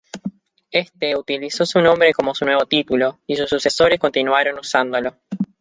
[0.71, 5.13] Éste utilizó ese nombre como su nuevo título, y sus sucesores continuaron usándolo.